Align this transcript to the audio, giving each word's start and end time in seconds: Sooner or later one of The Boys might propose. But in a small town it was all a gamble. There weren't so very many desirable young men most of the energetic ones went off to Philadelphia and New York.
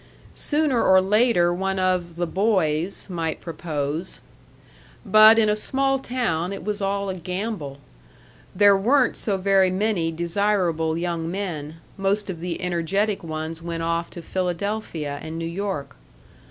Sooner 0.33 0.81
or 0.83 0.99
later 0.99 1.53
one 1.53 1.77
of 1.77 2.15
The 2.15 2.25
Boys 2.25 3.07
might 3.07 3.39
propose. 3.39 4.19
But 5.05 5.37
in 5.37 5.47
a 5.47 5.55
small 5.55 5.99
town 5.99 6.51
it 6.51 6.63
was 6.63 6.81
all 6.81 7.07
a 7.09 7.13
gamble. 7.13 7.77
There 8.55 8.75
weren't 8.75 9.15
so 9.15 9.37
very 9.37 9.69
many 9.69 10.11
desirable 10.11 10.97
young 10.97 11.29
men 11.29 11.75
most 11.99 12.31
of 12.31 12.39
the 12.39 12.63
energetic 12.63 13.23
ones 13.23 13.61
went 13.61 13.83
off 13.83 14.09
to 14.17 14.23
Philadelphia 14.23 15.19
and 15.21 15.37
New 15.37 15.45
York. 15.45 15.95